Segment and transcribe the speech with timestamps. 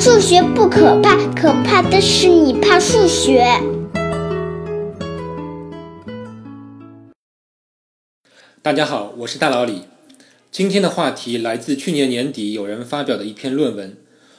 [0.00, 3.44] 数学不可怕，可怕的是你怕数学。
[8.62, 9.82] 大家好，我是大老李。
[10.50, 13.98] 今天的话题来自去年年底有人发表的一篇论文，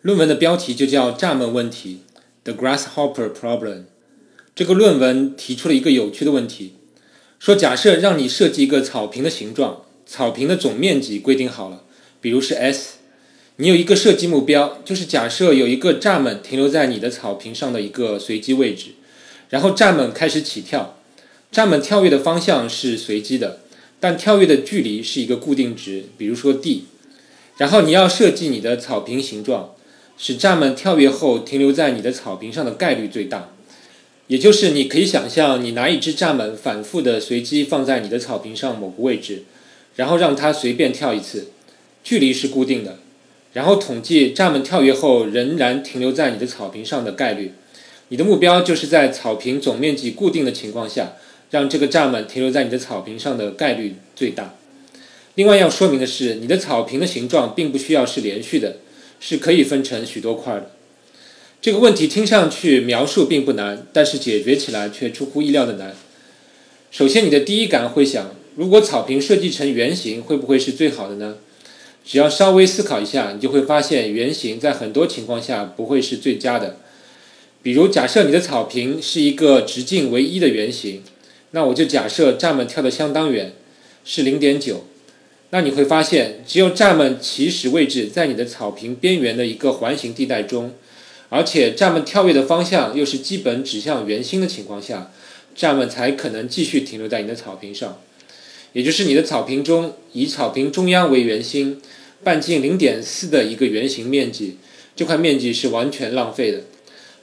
[0.00, 2.00] 论文的标题就叫“蚱蜢问题
[2.44, 3.82] ”（The Grasshopper Problem）。
[4.54, 6.76] 这个论文提出了一个有趣的问题，
[7.38, 11.82] 说假设让你设计一个草坪的形状，草坪的总面积规定好了，
[12.22, 13.01] 比如是 S。
[13.62, 18.86] 你有一个设计目标，就是假设有一个蚱蜢停留在你的草坪上的一个随机位置，
[19.50, 20.98] 然后蚱蜢开始起跳，
[21.52, 23.60] 蚱蜢跳跃的方向是随机的，
[24.00, 26.86] 但跳跃的距离是一个固定值，比如说 d。
[27.56, 29.76] 然后你要设计你的草坪形状，
[30.18, 33.54] 使蚱蜢跳跃后停留在你的草坪上的概率最大。
[34.26, 39.44] 也就是你可以想象，你拿一只蚱蜢反复的随机放在你的草坪上某个位置，
[39.94, 41.52] 然后让它随便跳一次，
[42.02, 42.98] 距离是固定的。
[43.52, 47.52] 然后统计蚱蜢跳跃后仍然停留在你的草坪上的概率。
[48.08, 51.14] 你的目标就是在草坪总面积固定的情况下，
[51.50, 54.54] 让这个蚱蜢停留在你的草坪上的概率最大。
[55.34, 58.76] 另外要说明的是，你的草坪的形状并不需要是连续的，
[59.18, 60.72] 是可以分成许多块的。
[61.60, 65.94] 这个问题听上去描述并不难，但是解决起来却出乎意料的难。
[66.90, 71.36] 首先，你的第一感会想：如果草坪设计成圆形，会不会是最好的呢？
[72.04, 76.76] 只要稍微思考一下，你就会发现圆形在很多情况下不会是最佳的。
[77.62, 81.02] 比如，假设你的草坪是一个直径为一的圆形，
[81.52, 83.52] 那我就假设蚱蜢跳得相当远，
[84.04, 84.84] 是零点九。
[85.50, 90.72] 那你会发现，只有蚱蜢起始位置在你的草坪边缘的一个环形地带中，
[91.28, 95.12] 而且蚱蜢跳跃的方向又是基本指向圆心的情况下，
[95.56, 98.00] 蚱蜢才可能继续停留在你的草坪上。
[98.72, 101.80] 也就是你的草坪中以草坪中央为圆心，
[102.24, 104.56] 半径零点四的一个圆形面积，
[104.96, 106.62] 这块面积是完全浪费的。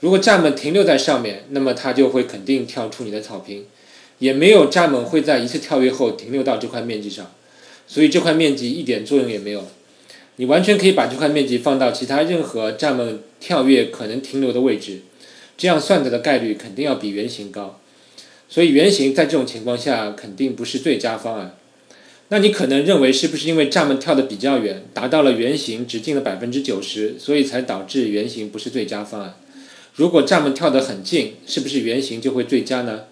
[0.00, 3.64] 如果蚱蜢停留在上面，那么它就会肯定跳出你的草坪，
[4.18, 7.32] 也没有蚱蜢会在一次跳跃后停留到这块面积上，
[7.86, 9.66] 所以这块面积一点作用也没有。
[10.36, 15.00] 你完全可以把这块面积放到其他任何蚱蜢跳跃可能停留的位置，
[15.56, 17.80] 这样算得的概率肯定要比圆形高。
[18.48, 21.54] 所以圆形在这种情况下肯定不是最佳方案。
[22.30, 29.34] 那你可能认为是不是因为蚱蜢跳得比较远，达到了圆形直径的百分之九十，所以才导致圆形不是最佳方案？
[29.94, 33.04] 如果蚱蜢跳得很近，是不是圆形就会最佳呢？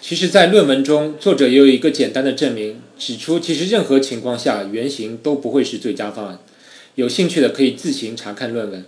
[0.00, 6.38] 其实，在论文中，作者也有一个简单的证明，指出其实任何情况下圆形都不会是最佳方案。
[6.94, 8.84] 有兴趣的可以自行查看论文。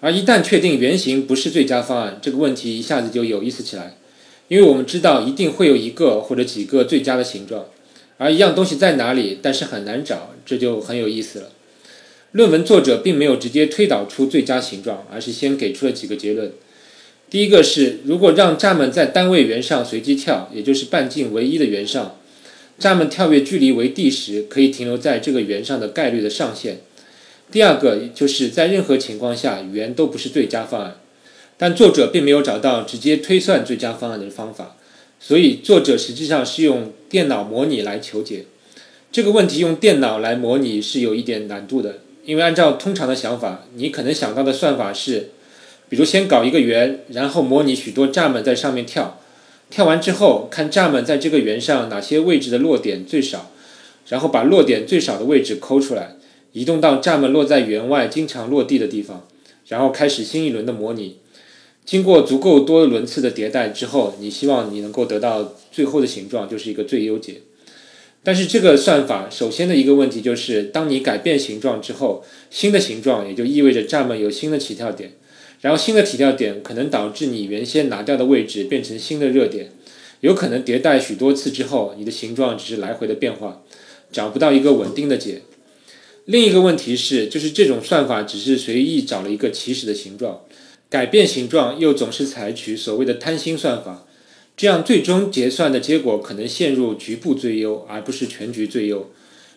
[0.00, 3.96] 而一旦确定圆形不是最佳方案，这个问题一下子就有意思起来。
[4.52, 7.64] 因为我们知道一定会有一个或者几个最佳的形状，
[8.18, 11.52] 而一样东西在哪里，但是很难找，这就很有意思了。
[12.32, 16.52] 论文作者并没有直接推导出最佳形状，而是先给出了几个结论。
[17.30, 22.18] 第一个是，如果让蚱蜢在单位圆上随机跳，也就是半径为一的圆上，
[22.78, 26.80] 蚱蜢跳跃距离为 d 时，可以停留在这个圆上的概率的上限。
[27.50, 30.98] 第二个就是在任何情况下，圆都不是最佳方案。
[31.62, 34.74] 但作者并没有找到直接推算最佳方案的方法，
[35.20, 38.46] 所以作者实际上是用电脑模拟来求解。
[39.12, 45.28] 这个问题用电脑来模拟是有一点难度的，因为按照通常的想法，你可能想到的算法是，
[45.88, 49.20] 比如先搞一个圆，然后模拟许多蚱蜢在上面跳，
[49.70, 53.52] 跳完之后看蚱蜢在这个圆上哪些位置的落点最少，
[54.08, 56.16] 然后把落点最少的位置抠出来，
[56.54, 59.28] 移动到蚱蜢落在圆外经常落地的地方，
[59.68, 61.18] 然后开始新一轮的模拟。
[61.84, 67.42] 经过足够多轮次的迭代之后，你希望你能够得到最后的形状，就是一个最优解。
[68.22, 75.14] 但是这个算法首先的一个问题就是，当你改变形状之后，新的形状也就意味着蚱蜢有新的起跳点，
[75.60, 79.72] 然后新的起跳点可能导致你原先拿掉的位置变成新的热点，
[80.20, 83.64] 有可能迭代许多次之后，你的形状只是来回的变化，
[84.12, 85.42] 找不到一个稳定的解。
[86.26, 90.42] 另一个问题是，就是这种算法只是随意找了一个起始的形状。
[90.92, 94.06] 改变形状又总是采取所谓的贪心算法，
[94.54, 99.10] 这样最终结算的结果可能陷入局部最优，而不是全局最优。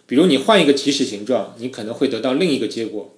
[0.08, 3.14] 比如你换一个起始形状，你可能会得到另一个结果。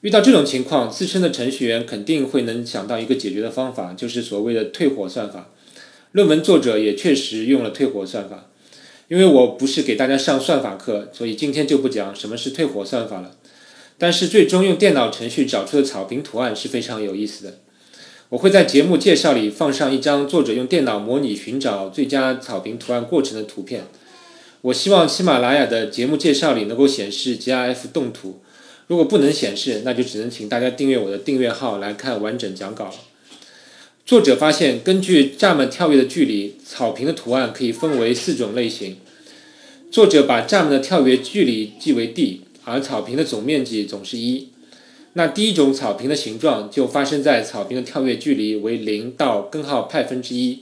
[0.00, 5.50] 遇到这种情况，资深的程序员肯定会能想到一个解决的方法，就是所谓的退火算法。
[6.12, 8.48] 论文作者也确实用了退火算法。
[9.08, 13.36] 因为我不是给大家上算法课，所以今天就不讲什么是退火算法了。
[14.02, 17.60] 但是最终用电脑程序找出的草坪图案是非常有意思的。
[18.30, 23.84] 我会在节目介绍里放上一张作者用电脑模拟寻找最佳草坪图案过程的图片。
[24.62, 28.40] 我希望喜马拉雅的节目介绍里能够显示 GIF 动图，
[28.88, 32.94] 如果不能显示，那就只能请大家订阅我的订阅号来看完整讲稿了。
[34.04, 38.96] 作者发现，根据蚱蜢跳跃的距离，草坪的图案可以分为四种类型。
[39.92, 44.48] 作者把蚱蜢的跳跃距离记为 d，而草坪的总面积总是一。
[45.14, 50.60] 那第一种草坪的形状就发生在草坪的跳跃距离为零到根号派分之一，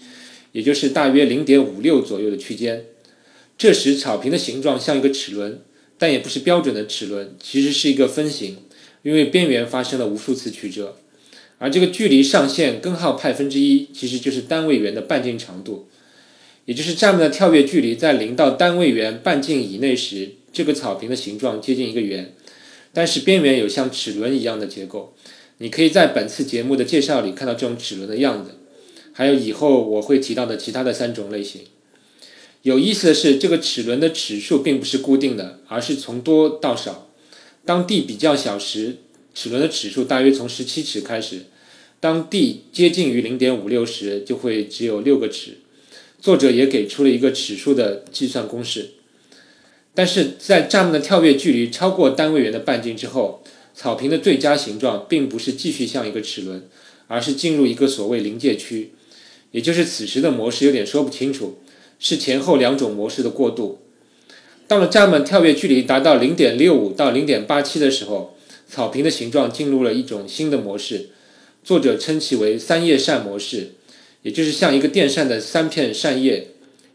[0.52, 2.84] 也就是大约零点五六左右的区间。
[3.56, 5.60] 这时草坪的形状像一个齿轮，
[5.98, 8.56] 但也不是标准的齿轮，其实是一个分形，
[9.02, 10.96] 因为边缘发生了无数次曲折。
[11.58, 15.88] 而这个距离上限根号派分之一，其实就是单位圆的半径长度，
[16.64, 22.34] 也就是蚱蜢的跳跃距离在零到单位圆半径以内时，这个草坪的形状接近一个圆，
[22.92, 25.14] 但是边缘有像齿轮一样的结构。
[25.58, 28.52] 你可以在本次节目的介绍里看到这种齿轮的样子，
[29.12, 31.62] 还有以后我会提到的其他的三种类型。
[32.62, 37.10] 有意思的是，这个齿轮的齿数并不是固定的，而是从多到少。
[37.64, 38.96] 当 d 比较小时，
[39.34, 41.46] 齿轮的齿数大约从十七齿开始，
[42.00, 45.58] 当 d 接近于零点五六时，就会只有六个齿。
[46.20, 48.90] 作者也给出了一个齿数的计算公式。
[50.00, 53.42] 但是在蚱蜢的跳跃距离超过单位圆的半径之后，
[53.74, 56.66] 草坪的最佳形状并不是继续像一个齿轮，
[57.06, 58.92] 而是进入一个所谓临界区，
[59.50, 61.58] 也就是此时的模式有点说不清楚，
[61.98, 63.78] 是前后两种模式的过渡。
[64.66, 68.34] 到了蚱蜢跳跃距离达到零点六五到零点八七的时候，
[68.66, 71.10] 草坪的形状进入了一种新的模式，
[71.62, 73.72] 作者称其为三叶扇模式，
[74.22, 76.46] 也就是像一个电扇的三片扇叶，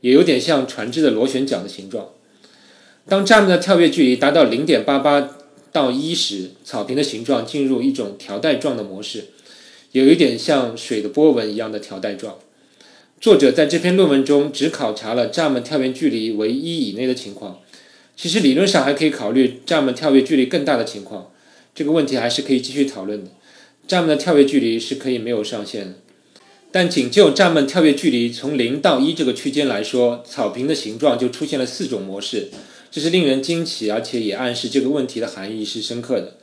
[0.02, 2.10] 也有点像船只的螺旋桨的形状。
[3.08, 5.38] 当蚱蜢的跳跃距离达到零点八八
[5.72, 9.26] 到一时，草坪的形状进入一种条带状的模式，
[9.92, 12.40] 有一点像水的波纹一样的条带状。
[13.22, 17.60] 作者在这篇论文中只考察了蚱蜢跳跃距离为一以内的情况。
[18.18, 21.32] 其实理论上还可以考虑蚱蜢跳跃距离更大的情况，
[21.76, 23.30] 这个问题还是可以继续讨论的。
[23.88, 25.94] 蚱蜢的跳跃距离是可以没有上限的，
[26.72, 32.50] 但仅就蚱蜢跳跃距离从零到一这个区间来说，草坪的形状就出现了四种模式，
[32.96, 36.38] 这是令人惊奇，而且也暗示这个问题的含义是深刻的。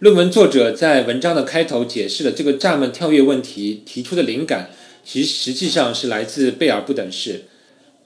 [0.00, 4.70] 论文作者在文章的开头解释了这个蚱蜢跳跃问题提出的灵感，
[5.04, 7.44] 其实实际上是来自贝尔不等式。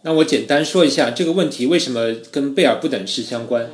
[0.03, 3.71] 那我简单说一下这个问题为什么跟贝尔不等式相关。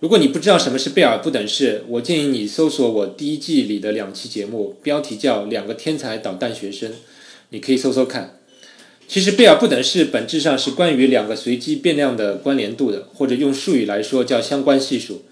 [0.00, 6.90] 如果你不知道什么是贝尔不等式，我建议你搜索我第一季里的两期节目，标题叫《两个天才导弹学生》，
[7.48, 8.37] 你可以搜搜看。
[9.08, 15.22] 其实贝尔不等式本质上是关于两个随机变量的关联度的，或者用术语来说叫相关系数。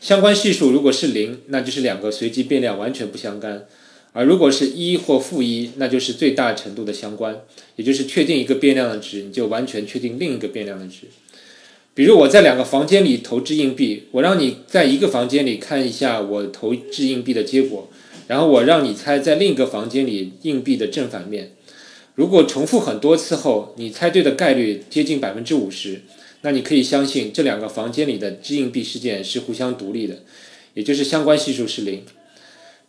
[0.00, 3.66] 相关系数如果是零，那就是两个随机变量完全不相干。
[4.14, 7.42] 而如果是一或负一，那就是最大程度的相关，
[7.76, 11.02] 也就是确定一个变量的值，你就完全确定另一个变量的值。
[11.92, 17.90] 比如我在两个房间里投掷硬币，我让你在一个房间里看一下我投掷硬币的结果，
[18.28, 21.52] 然后我让你猜在另一个房间里硬币的正反面。
[22.14, 26.02] 如果重复很多次后，你猜对的概率接近百分之五十，
[26.42, 30.18] 那你可以相信这两个房间里的掷硬币事件是互相独立的，
[30.74, 32.02] 也就是相关系数是零。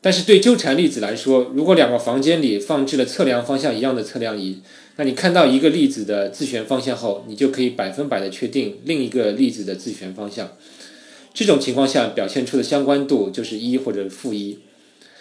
[0.03, 4.59] 但是对纠缠粒子来说，如果两个房间里放置了测量方向一样的测量仪，
[4.95, 10.57] 那你看到一个粒子的自旋方向后，你就可以百分百的确定另一个粒子的自旋方向。
[11.33, 14.57] 这种情况下表现出的相关度就是一或者负一。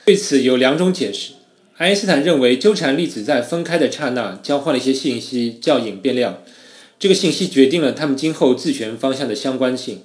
[0.06, 1.34] 对此有两种解释。
[1.80, 6.42] 爱因斯坦认为纠缠粒子在分开的刹那交换了一些信息，叫隐变量，
[6.98, 10.00] 这个信息决定了它们今后自旋方向的相关性。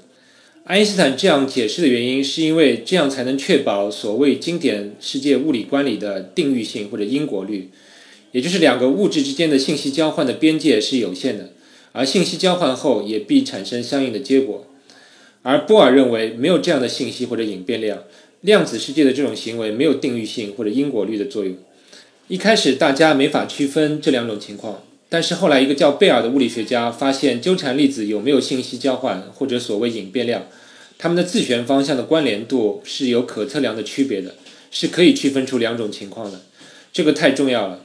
[0.64, 7.70] 爱因斯坦这样解释的原因，是因为这样才能确保所谓经典世界物理观里的定域性或者因果律，
[8.32, 11.50] 也就是两个物质之间的信息交换的边界是有限的，
[11.92, 14.66] 而信息交换后也必产生相应的结果。
[15.42, 18.04] 而波尔认为没有这样的信息或者隐变量，
[18.42, 21.56] 量子世界的这种行为没有定域性或者因果律的作用。
[22.28, 24.84] 一开始大家没法区分这两种情况。
[25.08, 30.48] 但是后来，一个叫贝尔的物理学家发现，纠缠粒子有没有信息交换，或者所谓隐变量，
[30.98, 34.34] 它们的自旋方向的关联度是有可测量的区别的，
[34.72, 36.42] 是可以区分出两种情况的。
[36.92, 37.82] 这个太重要了。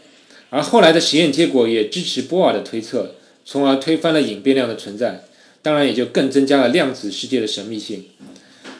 [0.48, 3.14] 而后来的实验结果也支持波尔的推测，
[3.44, 5.24] 从而推翻了隐变量的存在，
[5.60, 8.06] 当然也就更增加了量子世界的神秘性。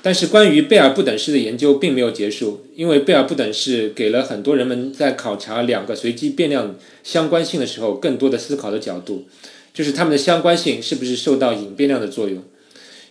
[0.02, 9.26] 但是，关于贝尔不等式的研究并没有结束，因为贝尔不等式给了很多人们在考察两个随机变量相关性的时候更多的思考的角度，
[9.74, 12.42] 就是它们的相关性是不是受到隐变量的作用。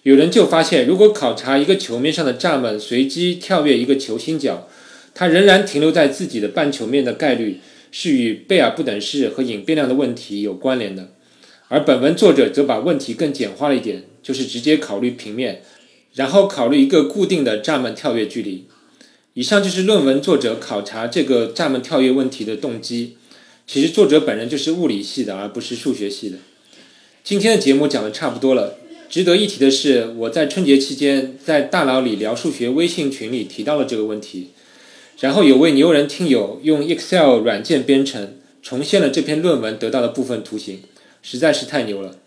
[0.02, 4.68] 有人就发现，如果考察一个球面上的蚱蜢随机跳跃一个球心角，
[5.14, 7.60] 它仍然停留在自己的半球面的概率
[7.92, 11.10] 是与贝尔不等式和隐变量的问题有关联的。
[11.68, 15.62] 而本文作者则把问题更简化了一点，就是直接考虑平面。
[16.14, 18.66] 然后考虑一个固定的闸门跳跃距离。
[19.34, 23.16] 以上就是论文作者考察这个闸门跳跃问题的动机。
[23.66, 26.38] 其实作者本人就是物理系的，而不是数学系的。
[27.24, 28.76] 今天的节目讲的差不多了。
[29.08, 34.50] 值得一提的是，我在春节期间在大佬里聊数学微信群里提到了这个问题，
[35.20, 40.82] 然后有位牛人听友用 Excel 软件编程重现了这篇论文得到的部分图形，
[41.22, 42.18] 实在是太牛了。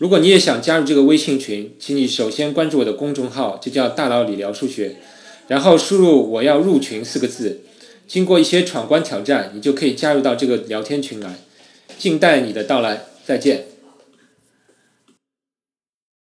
[0.00, 4.96] 如果你也想加入这个微信群，请你首先关注我的公众号，就叫大脑理疗数学，
[5.46, 7.60] 然后输入“我要入群”四个字，
[8.08, 11.34] 经过一些闯关挑战，你就可以加入到这个聊天群来。
[11.98, 13.66] 静待你的到来，再见。